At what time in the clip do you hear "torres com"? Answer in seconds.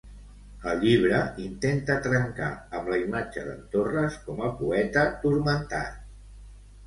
3.75-4.41